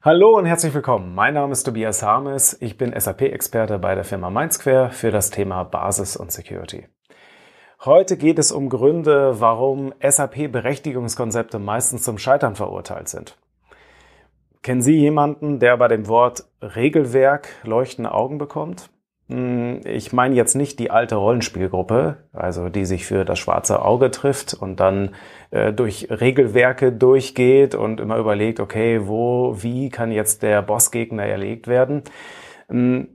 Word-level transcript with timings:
Hallo 0.00 0.36
und 0.36 0.46
herzlich 0.46 0.74
willkommen. 0.74 1.14
Mein 1.14 1.34
Name 1.34 1.52
ist 1.52 1.62
Tobias 1.62 2.02
Harmes. 2.02 2.56
Ich 2.60 2.78
bin 2.78 2.98
SAP-Experte 2.98 3.78
bei 3.78 3.94
der 3.94 4.02
Firma 4.02 4.28
Mindsquare 4.28 4.90
für 4.90 5.12
das 5.12 5.30
Thema 5.30 5.62
Basis 5.62 6.16
und 6.16 6.32
Security. 6.32 6.88
Heute 7.84 8.16
geht 8.16 8.40
es 8.40 8.50
um 8.50 8.70
Gründe, 8.70 9.40
warum 9.40 9.94
SAP-Berechtigungskonzepte 10.00 11.60
meistens 11.60 12.02
zum 12.02 12.18
Scheitern 12.18 12.56
verurteilt 12.56 13.08
sind. 13.08 13.38
Kennen 14.62 14.82
Sie 14.82 14.96
jemanden, 14.96 15.60
der 15.60 15.76
bei 15.76 15.86
dem 15.86 16.08
Wort 16.08 16.42
Regelwerk 16.60 17.50
leuchtende 17.62 18.10
Augen 18.12 18.38
bekommt? 18.38 18.90
Hm, 19.28 19.82
ich 19.84 20.12
meine 20.12 20.34
jetzt 20.34 20.54
nicht 20.54 20.78
die 20.78 20.90
alte 20.90 21.16
Rollenspielgruppe, 21.16 22.28
also 22.32 22.70
die 22.70 22.86
sich 22.86 23.04
für 23.04 23.24
das 23.24 23.38
schwarze 23.38 23.82
Auge 23.82 24.10
trifft 24.10 24.54
und 24.54 24.80
dann 24.80 25.14
äh, 25.50 25.72
durch 25.72 26.08
Regelwerke 26.10 26.92
durchgeht 26.92 27.74
und 27.74 28.00
immer 28.00 28.16
überlegt, 28.16 28.58
okay, 28.58 29.06
wo, 29.06 29.54
wie 29.62 29.90
kann 29.90 30.12
jetzt 30.12 30.42
der 30.42 30.62
Bossgegner 30.62 31.24
erlegt 31.26 31.66
werden. 31.66 32.02
Hm, 32.68 33.08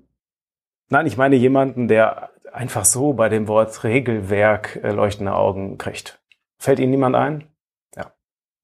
nein, 0.89 1.07
ich 1.07 1.17
meine 1.17 1.35
jemanden, 1.35 1.87
der 1.87 2.29
einfach 2.51 2.85
so 2.85 3.13
bei 3.13 3.29
dem 3.29 3.47
Wort 3.47 3.83
Regelwerk 3.83 4.79
äh, 4.83 4.91
leuchtende 4.91 5.33
Augen 5.33 5.79
kriegt. 5.79 6.21
Fällt 6.59 6.79
Ihnen 6.79 6.91
niemand 6.91 7.15
ein? 7.15 7.47
Ja, 7.95 8.13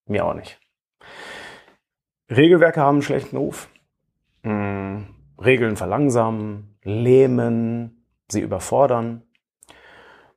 mir 0.06 0.26
auch 0.26 0.36
nicht. 0.36 0.60
Regelwerke 2.30 2.80
haben 2.82 2.98
einen 2.98 3.02
schlechten 3.02 3.38
Ruf. 3.38 3.70
Hm, 4.44 5.08
Regeln 5.44 5.76
verlangsamen, 5.76 6.78
lähmen, 6.84 8.06
sie 8.28 8.42
überfordern. 8.42 9.24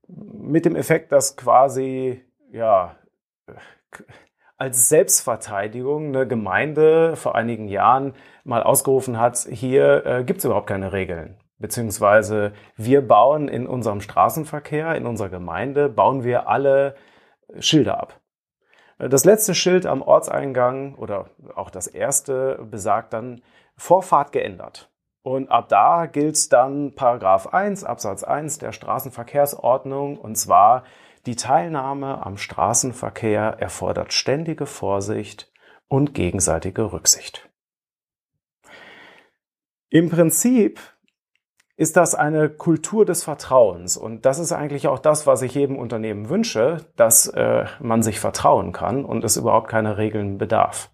Mit 0.09 0.65
dem 0.65 0.77
Effekt, 0.77 1.13
dass 1.13 1.37
quasi, 1.37 2.23
ja, 2.51 2.97
als 4.59 4.89
Selbstverteidigung 4.89 6.09
eine 6.09 6.27
Gemeinde 6.27 7.17
vor 7.17 7.35
einigen 7.35 7.67
Jahren 7.67 8.15
mal 8.45 8.63
ausgerufen 8.63 9.19
hat, 9.19 9.39
hier 9.39 10.07
äh, 10.07 10.25
gibt 10.25 10.39
es 10.39 10.45
überhaupt 10.45 10.69
keine 10.69 10.93
Regeln. 10.93 11.37
Beziehungsweise 11.59 12.53
wir 12.77 13.07
bauen 13.07 13.49
in 13.49 13.67
unserem 13.67 14.01
Straßenverkehr, 14.01 14.95
in 14.95 15.07
unserer 15.07 15.31
Gemeinde, 15.31 15.89
bauen 15.89 16.23
wir 16.23 16.49
alle 16.49 16.95
Schilder 17.59 18.01
ab. 18.01 18.21
Das 18.99 19.25
letzte 19.25 19.55
Schild 19.55 19.85
am 19.85 20.01
Ortseingang 20.01 20.95
oder 20.95 21.31
auch 21.57 21.71
das 21.71 21.89
erste 21.89 22.65
besagt 22.71 23.13
dann 23.13 23.43
Vorfahrt 23.77 24.31
geändert. 24.31 24.92
Und 25.23 25.51
ab 25.51 25.69
da 25.69 26.07
gilt 26.07 26.53
dann 26.53 26.95
Paragraph 26.95 27.47
1 27.47 27.85
Absatz 27.85 28.25
1 28.25 28.59
der 28.59 28.73
Straßenverkehrsordnung 28.73 30.19
und 30.19 30.37
zwar 30.37 30.85
die 31.27 31.37
Teilnahme 31.37 32.27
am 32.27 32.37
Straßenverkehr 32.37 33.57
erfordert 33.61 34.13
ständige 34.13 34.67
Vorsicht 34.67 35.53
und 35.87 36.15
gegenseitige 36.15 36.93
Rücksicht. 36.93 37.49
Im 39.91 40.11
Prinzip 40.11 40.81
ist 41.77 41.97
das 41.97 42.15
eine 42.15 42.51
Kultur 42.51 43.05
des 43.05 43.23
Vertrauens. 43.23 43.97
Und 43.97 44.25
das 44.25 44.39
ist 44.39 44.53
eigentlich 44.53 44.89
auch 44.89 44.99
das, 44.99 45.27
was 45.27 45.43
ich 45.43 45.55
jedem 45.55 45.79
Unternehmen 45.79 46.29
wünsche, 46.29 46.87
dass 46.97 47.29
äh, 47.29 47.67
man 47.81 48.03
sich 48.03 48.19
vertrauen 48.19 48.73
kann 48.73 49.05
und 49.05 49.25
es 49.25 49.37
überhaupt 49.37 49.69
keine 49.69 49.99
Regeln 49.99 50.39
bedarf. 50.39 50.91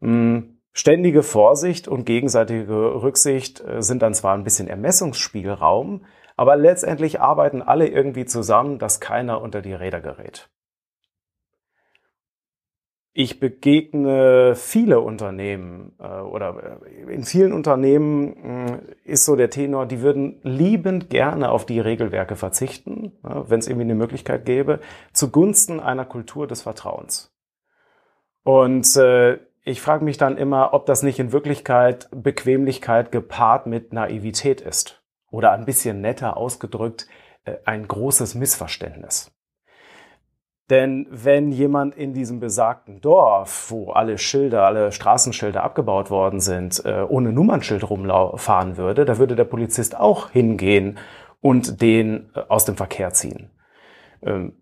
Hm 0.00 0.55
Ständige 0.78 1.22
Vorsicht 1.22 1.88
und 1.88 2.04
gegenseitige 2.04 3.02
Rücksicht 3.02 3.64
äh, 3.64 3.80
sind 3.80 4.02
dann 4.02 4.12
zwar 4.12 4.34
ein 4.34 4.44
bisschen 4.44 4.68
Ermessungsspielraum, 4.68 6.04
aber 6.36 6.56
letztendlich 6.56 7.18
arbeiten 7.18 7.62
alle 7.62 7.88
irgendwie 7.88 8.26
zusammen, 8.26 8.78
dass 8.78 9.00
keiner 9.00 9.40
unter 9.40 9.62
die 9.62 9.72
Räder 9.72 10.00
gerät. 10.00 10.50
Ich 13.14 13.40
begegne 13.40 14.54
viele 14.54 15.00
Unternehmen 15.00 15.94
äh, 15.98 16.20
oder 16.20 16.78
äh, 16.84 17.10
in 17.10 17.24
vielen 17.24 17.54
Unternehmen 17.54 18.82
ist 19.02 19.24
so 19.24 19.34
der 19.34 19.48
Tenor, 19.48 19.86
die 19.86 20.02
würden 20.02 20.40
liebend 20.42 21.08
gerne 21.08 21.52
auf 21.52 21.64
die 21.64 21.80
Regelwerke 21.80 22.36
verzichten, 22.36 23.12
wenn 23.22 23.60
es 23.60 23.66
irgendwie 23.66 23.84
eine 23.84 23.94
Möglichkeit 23.94 24.44
gäbe, 24.44 24.80
zugunsten 25.14 25.80
einer 25.80 26.04
Kultur 26.04 26.46
des 26.46 26.60
Vertrauens. 26.60 27.34
Und 28.42 28.94
ich 29.66 29.80
frage 29.80 30.04
mich 30.04 30.16
dann 30.16 30.38
immer, 30.38 30.72
ob 30.74 30.86
das 30.86 31.02
nicht 31.02 31.18
in 31.18 31.32
Wirklichkeit 31.32 32.08
Bequemlichkeit 32.12 33.10
gepaart 33.10 33.66
mit 33.66 33.92
Naivität 33.92 34.60
ist. 34.60 35.02
Oder 35.28 35.50
ein 35.50 35.64
bisschen 35.64 36.00
netter 36.00 36.36
ausgedrückt, 36.36 37.08
äh, 37.44 37.56
ein 37.64 37.88
großes 37.88 38.36
Missverständnis. 38.36 39.32
Denn 40.70 41.08
wenn 41.10 41.50
jemand 41.50 41.96
in 41.96 42.14
diesem 42.14 42.38
besagten 42.38 43.00
Dorf, 43.00 43.70
wo 43.70 43.90
alle 43.90 44.18
Schilder, 44.18 44.62
alle 44.62 44.92
Straßenschilder 44.92 45.64
abgebaut 45.64 46.10
worden 46.10 46.38
sind, 46.38 46.84
äh, 46.84 47.04
ohne 47.08 47.32
Nummernschild 47.32 47.90
rumfahren 47.90 48.76
würde, 48.76 49.04
da 49.04 49.18
würde 49.18 49.34
der 49.34 49.44
Polizist 49.44 49.96
auch 49.96 50.30
hingehen 50.30 50.98
und 51.40 51.82
den 51.82 52.30
äh, 52.36 52.40
aus 52.48 52.66
dem 52.66 52.76
Verkehr 52.76 53.12
ziehen. 53.12 53.50
Ähm, 54.22 54.52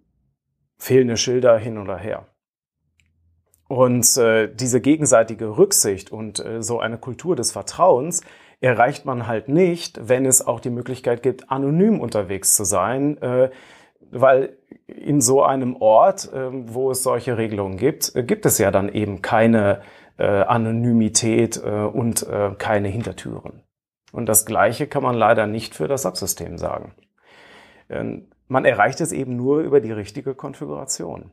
fehlende 0.79 1.19
Schilder 1.19 1.59
hin 1.59 1.77
oder 1.77 1.99
her. 1.99 2.27
Und 3.69 4.17
äh, 4.17 4.53
diese 4.55 4.81
gegenseitige 4.81 5.57
Rücksicht 5.57 6.13
und 6.13 6.45
äh, 6.45 6.63
so 6.63 6.81
eine 6.81 6.99
Kultur 6.99 7.35
des 7.35 7.53
Vertrauens 7.53 8.23
erreicht 8.61 9.05
man 9.05 9.27
halt 9.27 9.49
nicht, 9.49 10.09
wenn 10.09 10.27
es 10.27 10.47
auch 10.47 10.61
die 10.61 10.71
Möglichkeit 10.71 11.23
gibt, 11.23 11.51
anonym 11.51 12.01
unterwegs 12.01 12.55
zu 12.57 12.65
sein, 12.65 13.21
äh, 13.23 13.51
weil 14.11 14.57
in 14.87 15.21
so 15.21 15.43
einem 15.43 15.77
Ort, 15.77 16.33
äh, 16.33 16.49
wo 16.51 16.91
es 16.91 17.03
solche 17.03 17.39
Regelungen 17.39 17.79
gibt, 17.79 18.15
äh, 18.15 18.23
gibt 18.23 18.47
es 18.47 18.59
ja 18.59 18.71
dann 18.71 18.89
eben 18.89 19.23
keine 19.23 19.81
äh, 20.19 20.25
Anonymität 20.25 21.61
äh, 21.65 21.69
und 21.69 22.27
äh, 22.27 22.51
keine 22.57 22.89
Hintertüren. 22.89 23.63
Und 24.13 24.27
das 24.27 24.47
Gleiche 24.47 24.87
kann 24.87 25.03
man 25.03 25.17
leider 25.17 25.47
nicht 25.47 25.75
für 25.75 25.89
das 25.89 26.03
Subsystem 26.03 26.59
sagen. 26.59 26.95
Äh, 27.89 28.23
man 28.47 28.65
erreicht 28.65 29.01
es 29.01 29.13
eben 29.13 29.37
nur 29.37 29.61
über 29.61 29.81
die 29.81 29.93
richtige 29.93 30.35
Konfiguration. 30.35 31.31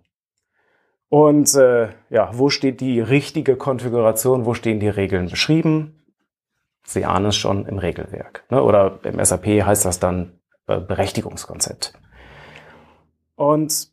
Und 1.11 1.55
äh, 1.55 1.89
ja, 2.09 2.29
wo 2.31 2.49
steht 2.49 2.79
die 2.79 3.01
richtige 3.01 3.57
Konfiguration? 3.57 4.45
Wo 4.45 4.53
stehen 4.53 4.79
die 4.79 4.88
Regeln 4.88 5.29
beschrieben? 5.29 6.01
Sie 6.85 7.03
ahnen 7.03 7.25
es 7.25 7.35
schon 7.35 7.66
im 7.66 7.79
Regelwerk. 7.79 8.45
Ne? 8.49 8.63
Oder 8.63 8.97
im 9.03 9.22
SAP 9.22 9.45
heißt 9.45 9.83
das 9.83 9.99
dann 9.99 10.39
äh, 10.67 10.79
Berechtigungskonzept. 10.79 11.91
Und 13.35 13.91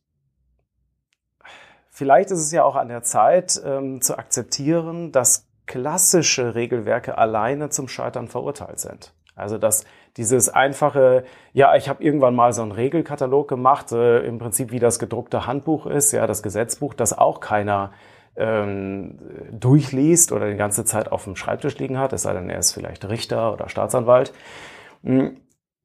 vielleicht 1.90 2.30
ist 2.30 2.38
es 2.38 2.52
ja 2.52 2.62
auch 2.62 2.76
an 2.76 2.86
der 2.86 3.02
Zeit 3.02 3.60
ähm, 3.64 4.00
zu 4.00 4.16
akzeptieren, 4.16 5.10
dass 5.10 5.48
klassische 5.66 6.54
Regelwerke 6.54 7.18
alleine 7.18 7.68
zum 7.68 7.88
Scheitern 7.88 8.28
verurteilt 8.28 8.78
sind. 8.78 9.12
Also 9.34 9.58
dass 9.58 9.84
dieses 10.16 10.48
einfache, 10.48 11.24
ja, 11.52 11.76
ich 11.76 11.88
habe 11.88 12.02
irgendwann 12.02 12.34
mal 12.34 12.52
so 12.52 12.62
einen 12.62 12.72
Regelkatalog 12.72 13.48
gemacht, 13.48 13.92
äh, 13.92 14.20
im 14.20 14.38
Prinzip 14.38 14.70
wie 14.70 14.78
das 14.78 14.98
gedruckte 14.98 15.46
Handbuch 15.46 15.86
ist, 15.86 16.12
ja, 16.12 16.26
das 16.26 16.42
Gesetzbuch, 16.42 16.94
das 16.94 17.16
auch 17.16 17.40
keiner 17.40 17.92
ähm, 18.36 19.18
durchliest 19.52 20.32
oder 20.32 20.50
die 20.50 20.56
ganze 20.56 20.84
Zeit 20.84 21.10
auf 21.12 21.24
dem 21.24 21.36
Schreibtisch 21.36 21.78
liegen 21.78 21.98
hat, 21.98 22.12
es 22.12 22.22
sei 22.22 22.32
denn, 22.32 22.50
er 22.50 22.58
ist 22.58 22.72
vielleicht 22.72 23.08
Richter 23.08 23.52
oder 23.52 23.68
Staatsanwalt. 23.68 24.32
Hm, 25.04 25.36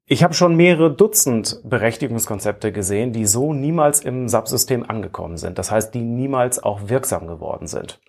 ich 0.06 0.22
habe 0.22 0.34
schon 0.34 0.54
mehrere 0.54 0.94
Dutzend 0.94 1.62
Berechtigungskonzepte 1.64 2.72
gesehen, 2.72 3.12
die 3.12 3.24
so 3.24 3.54
niemals 3.54 4.00
im 4.00 4.28
Subsystem 4.28 4.84
angekommen 4.88 5.38
sind. 5.38 5.58
Das 5.58 5.70
heißt, 5.70 5.94
die 5.94 6.02
niemals 6.02 6.62
auch 6.62 6.88
wirksam 6.88 7.26
geworden 7.26 7.66
sind 7.66 8.00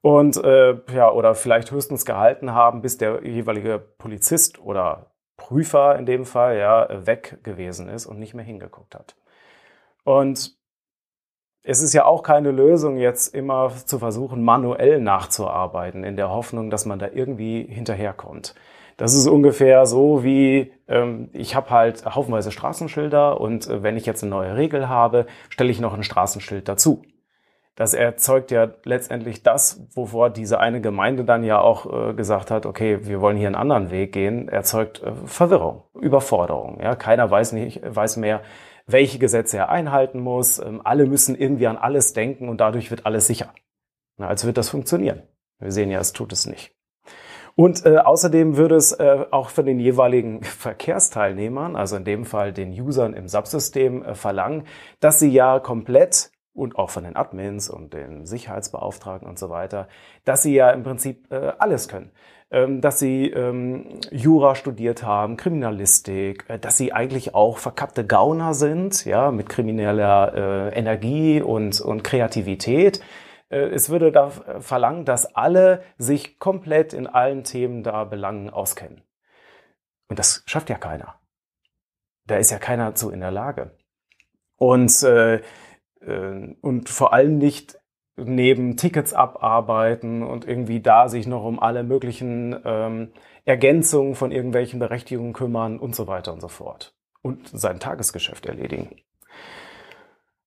und 0.00 0.36
äh, 0.42 0.76
ja 0.92 1.10
oder 1.10 1.34
vielleicht 1.34 1.70
höchstens 1.70 2.04
gehalten 2.04 2.52
haben, 2.52 2.82
bis 2.82 2.98
der 2.98 3.24
jeweilige 3.24 3.78
Polizist 3.78 4.58
oder 4.60 5.07
Prüfer 5.48 5.98
in 5.98 6.04
dem 6.04 6.26
Fall 6.26 6.58
ja 6.58 7.06
weg 7.06 7.38
gewesen 7.42 7.88
ist 7.88 8.04
und 8.04 8.18
nicht 8.18 8.34
mehr 8.34 8.44
hingeguckt 8.44 8.94
hat. 8.94 9.16
Und 10.04 10.58
es 11.62 11.80
ist 11.80 11.94
ja 11.94 12.04
auch 12.04 12.22
keine 12.22 12.50
Lösung, 12.50 12.98
jetzt 12.98 13.34
immer 13.34 13.72
zu 13.86 13.98
versuchen, 13.98 14.44
manuell 14.44 15.00
nachzuarbeiten, 15.00 16.04
in 16.04 16.16
der 16.16 16.28
Hoffnung, 16.28 16.68
dass 16.68 16.84
man 16.84 16.98
da 16.98 17.08
irgendwie 17.10 17.62
hinterherkommt. 17.62 18.54
Das 18.98 19.14
ist 19.14 19.26
ungefähr 19.26 19.86
so 19.86 20.22
wie, 20.22 20.70
ähm, 20.86 21.30
ich 21.32 21.54
habe 21.54 21.70
halt 21.70 22.04
haufenweise 22.04 22.52
Straßenschilder 22.52 23.40
und 23.40 23.68
äh, 23.68 23.82
wenn 23.82 23.96
ich 23.96 24.04
jetzt 24.04 24.22
eine 24.22 24.30
neue 24.30 24.54
Regel 24.54 24.90
habe, 24.90 25.24
stelle 25.48 25.70
ich 25.70 25.80
noch 25.80 25.94
ein 25.94 26.02
Straßenschild 26.02 26.68
dazu 26.68 27.02
das 27.78 27.94
erzeugt 27.94 28.50
ja 28.50 28.72
letztendlich 28.82 29.44
das, 29.44 29.86
wovor 29.94 30.30
diese 30.30 30.58
eine 30.58 30.80
Gemeinde 30.80 31.24
dann 31.24 31.44
ja 31.44 31.60
auch 31.60 32.10
äh, 32.10 32.12
gesagt 32.12 32.50
hat, 32.50 32.66
okay, 32.66 33.06
wir 33.06 33.20
wollen 33.20 33.36
hier 33.36 33.46
einen 33.46 33.54
anderen 33.54 33.92
Weg 33.92 34.10
gehen, 34.10 34.48
erzeugt 34.48 35.00
äh, 35.04 35.12
Verwirrung, 35.26 35.84
Überforderung. 35.94 36.80
Ja, 36.82 36.96
keiner 36.96 37.30
weiß 37.30 37.52
nicht, 37.52 37.80
weiß 37.84 38.16
mehr, 38.16 38.42
welche 38.88 39.20
Gesetze 39.20 39.58
er 39.58 39.68
einhalten 39.68 40.18
muss. 40.18 40.58
Ähm, 40.58 40.80
alle 40.82 41.06
müssen 41.06 41.36
irgendwie 41.36 41.68
an 41.68 41.76
alles 41.76 42.14
denken 42.14 42.48
und 42.48 42.60
dadurch 42.60 42.90
wird 42.90 43.06
alles 43.06 43.28
sicher. 43.28 43.54
Na, 44.16 44.26
als 44.26 44.44
wird 44.44 44.58
das 44.58 44.70
funktionieren. 44.70 45.22
Wir 45.60 45.70
sehen 45.70 45.92
ja, 45.92 46.00
es 46.00 46.12
tut 46.12 46.32
es 46.32 46.46
nicht. 46.46 46.74
Und 47.54 47.86
äh, 47.86 47.98
außerdem 47.98 48.56
würde 48.56 48.74
es 48.74 48.90
äh, 48.90 49.24
auch 49.30 49.50
von 49.50 49.66
den 49.66 49.78
jeweiligen 49.78 50.42
Verkehrsteilnehmern, 50.42 51.76
also 51.76 51.94
in 51.94 52.04
dem 52.04 52.24
Fall 52.24 52.52
den 52.52 52.72
Usern 52.72 53.14
im 53.14 53.28
Subsystem, 53.28 54.02
äh, 54.02 54.14
verlangen, 54.16 54.64
dass 54.98 55.20
sie 55.20 55.30
ja 55.30 55.60
komplett 55.60 56.32
und 56.58 56.76
auch 56.76 56.90
von 56.90 57.04
den 57.04 57.16
Admins 57.16 57.70
und 57.70 57.94
den 57.94 58.26
Sicherheitsbeauftragten 58.26 59.28
und 59.28 59.38
so 59.38 59.48
weiter, 59.50 59.88
dass 60.24 60.42
sie 60.42 60.54
ja 60.54 60.70
im 60.70 60.82
Prinzip 60.82 61.30
äh, 61.32 61.52
alles 61.58 61.88
können. 61.88 62.10
Ähm, 62.50 62.80
dass 62.80 62.98
sie 62.98 63.26
ähm, 63.26 64.00
Jura 64.10 64.54
studiert 64.54 65.02
haben, 65.02 65.36
Kriminalistik, 65.36 66.46
äh, 66.48 66.58
dass 66.58 66.78
sie 66.78 66.94
eigentlich 66.94 67.34
auch 67.34 67.58
verkappte 67.58 68.06
Gauner 68.06 68.54
sind, 68.54 69.04
ja, 69.04 69.30
mit 69.30 69.50
krimineller 69.50 70.70
äh, 70.72 70.78
Energie 70.78 71.42
und, 71.42 71.78
und 71.78 72.04
Kreativität. 72.04 73.02
Äh, 73.50 73.68
es 73.68 73.90
würde 73.90 74.12
da 74.12 74.30
verlangen, 74.60 75.04
dass 75.04 75.34
alle 75.34 75.82
sich 75.98 76.38
komplett 76.38 76.94
in 76.94 77.06
allen 77.06 77.44
Themen 77.44 77.82
da 77.82 78.04
Belangen 78.04 78.48
auskennen. 78.48 79.02
Und 80.08 80.18
das 80.18 80.42
schafft 80.46 80.70
ja 80.70 80.78
keiner. 80.78 81.20
Da 82.26 82.36
ist 82.36 82.50
ja 82.50 82.58
keiner 82.58 82.94
zu 82.94 83.10
in 83.10 83.20
der 83.20 83.30
Lage. 83.30 83.76
Und, 84.56 85.02
äh, 85.02 85.36
äh, 85.36 85.42
und 86.00 86.88
vor 86.88 87.12
allem 87.12 87.38
nicht 87.38 87.78
neben 88.16 88.76
Tickets 88.76 89.14
abarbeiten 89.14 90.22
und 90.22 90.46
irgendwie 90.46 90.80
da 90.80 91.08
sich 91.08 91.26
noch 91.26 91.44
um 91.44 91.60
alle 91.60 91.84
möglichen 91.84 92.56
ähm, 92.64 93.12
Ergänzungen 93.44 94.14
von 94.14 94.32
irgendwelchen 94.32 94.80
Berechtigungen 94.80 95.32
kümmern 95.32 95.78
und 95.78 95.94
so 95.94 96.06
weiter 96.06 96.32
und 96.32 96.40
so 96.40 96.48
fort. 96.48 96.94
Und 97.22 97.48
sein 97.48 97.80
Tagesgeschäft 97.80 98.46
erledigen. 98.46 98.96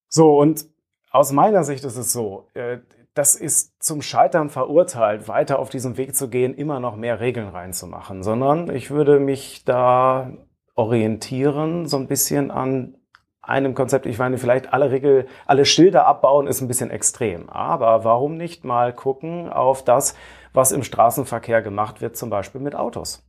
So, 0.07 0.37
und 0.37 0.65
aus 1.11 1.31
meiner 1.31 1.63
Sicht 1.63 1.83
ist 1.83 1.97
es 1.97 2.11
so, 2.11 2.47
äh, 2.53 2.79
das 3.13 3.35
ist 3.35 3.83
zum 3.83 4.01
Scheitern 4.01 4.49
verurteilt, 4.49 5.27
weiter 5.27 5.59
auf 5.59 5.69
diesem 5.69 5.97
Weg 5.97 6.15
zu 6.15 6.29
gehen, 6.29 6.53
immer 6.53 6.79
noch 6.79 6.95
mehr 6.95 7.19
Regeln 7.19 7.49
reinzumachen, 7.49 8.23
sondern 8.23 8.73
ich 8.73 8.89
würde 8.89 9.19
mich 9.19 9.65
da 9.65 10.31
orientieren, 10.75 11.87
so 11.87 11.97
ein 11.97 12.07
bisschen 12.07 12.51
an 12.51 12.95
einem 13.41 13.73
Konzept, 13.73 14.05
ich 14.05 14.17
meine, 14.17 14.37
vielleicht 14.37 14.71
alle 14.73 14.91
Regel, 14.91 15.27
alle 15.45 15.65
Schilder 15.65 16.05
abbauen 16.05 16.47
ist 16.47 16.61
ein 16.61 16.67
bisschen 16.67 16.91
extrem. 16.91 17.49
Aber 17.49 18.03
warum 18.03 18.37
nicht 18.37 18.63
mal 18.63 18.93
gucken 18.93 19.49
auf 19.49 19.83
das, 19.83 20.15
was 20.53 20.71
im 20.71 20.83
Straßenverkehr 20.83 21.61
gemacht 21.61 22.01
wird, 22.01 22.17
zum 22.17 22.29
Beispiel 22.29 22.61
mit 22.61 22.75
Autos? 22.75 23.23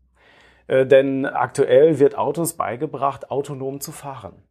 Äh, 0.66 0.86
denn 0.86 1.26
aktuell 1.26 1.98
wird 1.98 2.16
Autos 2.16 2.54
beigebracht, 2.54 3.30
autonom 3.30 3.80
zu 3.80 3.92
fahren. 3.92 4.42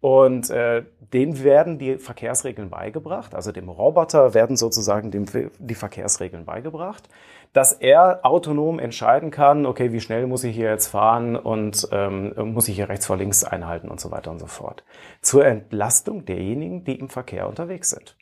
Und 0.00 0.48
äh, 0.48 0.84
denen 1.12 1.44
werden 1.44 1.78
die 1.78 1.98
Verkehrsregeln 1.98 2.70
beigebracht, 2.70 3.34
also 3.34 3.52
dem 3.52 3.68
Roboter 3.68 4.32
werden 4.32 4.56
sozusagen 4.56 5.10
dem, 5.10 5.26
die 5.58 5.74
Verkehrsregeln 5.74 6.46
beigebracht, 6.46 7.08
dass 7.52 7.72
er 7.74 8.20
autonom 8.22 8.78
entscheiden 8.78 9.30
kann, 9.30 9.66
okay, 9.66 9.92
wie 9.92 10.00
schnell 10.00 10.26
muss 10.26 10.44
ich 10.44 10.56
hier 10.56 10.70
jetzt 10.70 10.86
fahren 10.86 11.36
und 11.36 11.86
ähm, 11.92 12.32
muss 12.52 12.68
ich 12.68 12.76
hier 12.76 12.88
rechts 12.88 13.06
vor 13.06 13.18
links 13.18 13.44
einhalten 13.44 13.88
und 13.88 14.00
so 14.00 14.10
weiter 14.10 14.30
und 14.30 14.38
so 14.38 14.46
fort. 14.46 14.84
Zur 15.20 15.44
Entlastung 15.44 16.24
derjenigen, 16.24 16.84
die 16.84 16.98
im 16.98 17.10
Verkehr 17.10 17.46
unterwegs 17.46 17.90
sind. 17.90 18.16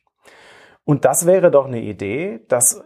Und 0.85 1.05
das 1.05 1.27
wäre 1.27 1.51
doch 1.51 1.67
eine 1.67 1.81
Idee, 1.81 2.41
dass 2.49 2.83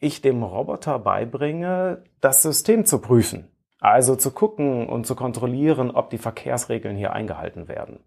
ich 0.00 0.20
dem 0.20 0.42
Roboter 0.42 0.98
beibringe, 0.98 2.02
das 2.20 2.42
System 2.42 2.84
zu 2.84 2.98
prüfen. 2.98 3.48
Also 3.80 4.16
zu 4.16 4.32
gucken 4.32 4.88
und 4.88 5.06
zu 5.06 5.14
kontrollieren, 5.14 5.90
ob 5.90 6.10
die 6.10 6.18
Verkehrsregeln 6.18 6.96
hier 6.96 7.12
eingehalten 7.12 7.68
werden. 7.68 8.00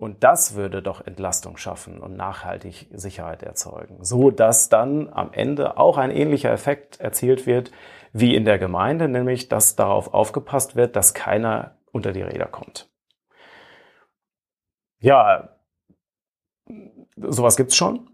Und 0.00 0.24
das 0.24 0.54
würde 0.54 0.80
doch 0.80 1.06
Entlastung 1.06 1.58
schaffen 1.58 2.00
und 2.00 2.16
nachhaltig 2.16 2.88
Sicherheit 2.90 3.42
erzeugen, 3.42 4.02
so 4.02 4.30
dass 4.30 4.70
dann 4.70 5.12
am 5.12 5.34
Ende 5.34 5.76
auch 5.76 5.98
ein 5.98 6.10
ähnlicher 6.10 6.50
Effekt 6.50 6.98
erzielt 7.00 7.46
wird 7.46 7.70
wie 8.14 8.34
in 8.34 8.46
der 8.46 8.58
Gemeinde, 8.58 9.08
nämlich 9.08 9.50
dass 9.50 9.76
darauf 9.76 10.14
aufgepasst 10.14 10.74
wird, 10.74 10.96
dass 10.96 11.12
keiner 11.12 11.76
unter 11.92 12.12
die 12.12 12.22
Räder 12.22 12.46
kommt. 12.46 12.88
Ja, 15.00 15.58
sowas 17.16 17.58
gibt's 17.58 17.76
schon. 17.76 18.08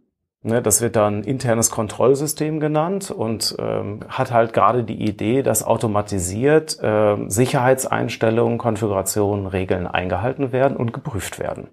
Ne, 0.47 0.63
das 0.63 0.81
wird 0.81 0.95
dann 0.95 1.25
internes 1.25 1.73
Kontrollsystem 1.73 2.61
genannt 2.61 3.11
und 3.11 3.57
ähm, 3.59 3.99
hat 4.07 4.31
halt 4.31 4.53
gerade 4.53 4.85
die 4.85 5.03
Idee, 5.05 5.43
dass 5.43 5.65
automatisiert 5.65 6.79
äh, 6.81 7.17
Sicherheitseinstellungen, 7.29 8.57
Konfigurationen, 8.57 9.49
Regeln 9.49 9.89
eingehalten 9.89 10.53
werden 10.53 10.77
und 10.77 10.93
geprüft 10.93 11.41
werden. 11.41 11.71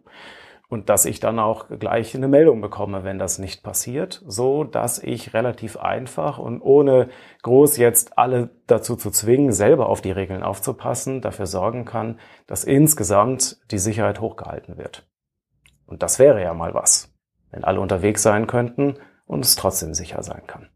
Und 0.70 0.90
dass 0.90 1.06
ich 1.06 1.20
dann 1.20 1.38
auch 1.38 1.68
gleich 1.70 2.16
eine 2.16 2.28
Meldung 2.28 2.62
bekomme, 2.62 3.04
wenn 3.04 3.20
das 3.20 3.38
nicht 3.38 3.62
passiert, 3.62 4.24
so 4.25 4.64
dass 4.64 4.98
ich 4.98 5.36
relativ 5.36 5.78
einfach 5.78 6.40
und 6.40 6.60
ohne 6.60 7.10
groß 7.44 7.78
jetzt 7.78 8.18
alle 8.18 8.50
dazu 8.66 8.96
zu 8.96 9.12
zwingen, 9.12 9.52
selber 9.52 9.88
auf 9.88 10.02
die 10.02 10.10
Regeln 10.10 10.42
aufzupassen, 10.42 11.22
dafür 11.22 11.46
sorgen 11.46 11.86
kann, 11.86 12.18
dass 12.48 12.64
insgesamt 12.64 13.60
die 13.69 13.78
Sicherheit 13.78 14.19
hochgehalten 14.19 14.80
wird. 14.80 15.08
Und 15.86 16.02
das 16.02 16.18
wäre 16.18 16.42
ja 16.42 16.56
mal 16.56 16.74
was 16.74 17.12
wenn 17.54 17.64
alle 17.64 17.80
unterwegs 17.80 18.22
sein 18.22 18.48
könnten 18.48 18.96
und 19.26 19.46
es 19.46 19.56
trotzdem 19.56 19.94
sicher 19.94 20.22
sein 20.24 20.42
kann. 20.48 20.70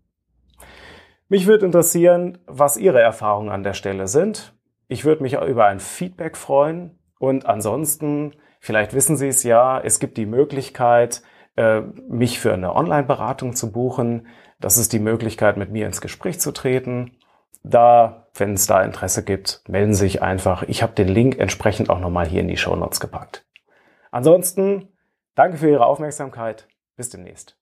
Mich 1.27 1.45
würde 1.45 1.65
interessieren, 1.65 2.37
was 2.47 2.77
Ihre 2.77 3.01
Erfahrungen 3.01 3.49
an 3.49 3.63
der 3.63 3.73
Stelle 3.73 4.07
sind. 4.07 4.53
Ich 4.87 5.03
würde 5.03 5.23
mich 5.23 5.33
über 5.33 5.65
ein 5.65 5.81
Feedback 5.81 6.37
freuen 6.37 6.97
und 7.19 7.45
ansonsten, 7.45 8.33
vielleicht 8.61 8.93
wissen 8.93 9.17
Sie 9.17 9.27
es 9.27 9.43
ja, 9.43 9.79
es 9.79 9.99
gibt 9.99 10.17
die 10.17 10.25
Möglichkeit, 10.25 11.21
äh, 11.57 11.81
mich 12.07 12.39
für 12.39 12.53
eine 12.53 12.73
Online-Beratung 12.73 13.53
zu 13.55 13.71
buchen. 13.71 14.27
Das 14.59 14.77
ist 14.77 14.93
die 14.93 14.99
Möglichkeit, 14.99 15.57
mit 15.57 15.71
mir 15.71 15.85
ins 15.85 15.99
Gespräch 15.99 16.39
zu 16.39 16.53
treten. 16.53 17.17
Da, 17.63 18.27
wenn 18.33 18.53
es 18.53 18.67
da 18.67 18.81
Interesse 18.83 19.25
gibt, 19.25 19.61
melden 19.67 19.93
Sie 19.93 20.05
sich 20.05 20.21
einfach. 20.21 20.63
Ich 20.63 20.81
habe 20.81 20.93
den 20.93 21.09
Link 21.09 21.37
entsprechend 21.37 21.89
auch 21.89 21.99
nochmal 21.99 22.27
hier 22.27 22.41
in 22.41 22.47
die 22.47 22.57
Show 22.57 22.75
Notes 22.75 23.01
gepackt. 23.01 23.45
Ansonsten 24.11 24.87
Danke 25.37 25.57
für 25.57 25.69
Ihre 25.69 25.85
Aufmerksamkeit. 25.85 26.67
Bis 26.95 27.09
demnächst. 27.11 27.55